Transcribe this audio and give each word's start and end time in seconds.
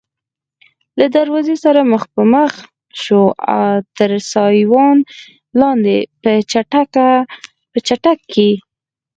له 0.99 1.05
دروازې 1.15 1.55
سره 1.65 1.81
مخ 1.91 2.03
په 2.13 2.21
مخ 2.33 2.51
شوو، 3.01 3.27
تر 3.97 4.09
سایوان 4.33 4.97
لاندې 5.61 5.97
په 6.21 6.31
چټک 7.87 8.19
کې. 8.33 8.49